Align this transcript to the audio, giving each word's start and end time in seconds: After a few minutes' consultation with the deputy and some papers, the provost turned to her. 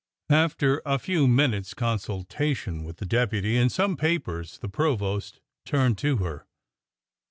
After 0.31 0.81
a 0.83 0.97
few 0.97 1.27
minutes' 1.27 1.75
consultation 1.75 2.83
with 2.83 2.97
the 2.97 3.05
deputy 3.05 3.55
and 3.55 3.71
some 3.71 3.95
papers, 3.95 4.57
the 4.57 4.67
provost 4.67 5.41
turned 5.63 5.99
to 5.99 6.17
her. 6.17 6.47